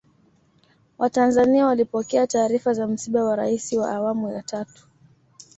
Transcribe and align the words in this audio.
watanzania 0.97 1.65
walipokea 1.65 2.27
taarifa 2.27 2.73
za 2.73 2.87
msiba 2.87 3.23
wa 3.23 3.35
raisi 3.35 3.77
wa 3.77 3.91
awamu 3.91 4.31
ya 4.31 4.43
tatu 4.43 4.87